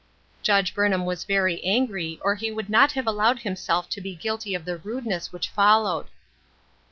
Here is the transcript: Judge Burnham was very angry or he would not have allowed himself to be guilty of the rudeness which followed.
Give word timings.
Judge 0.41 0.73
Burnham 0.73 1.05
was 1.05 1.25
very 1.25 1.63
angry 1.63 2.19
or 2.23 2.33
he 2.33 2.49
would 2.49 2.71
not 2.71 2.93
have 2.93 3.05
allowed 3.05 3.37
himself 3.41 3.87
to 3.89 4.01
be 4.01 4.15
guilty 4.15 4.55
of 4.55 4.65
the 4.65 4.77
rudeness 4.79 5.31
which 5.31 5.47
followed. 5.49 6.07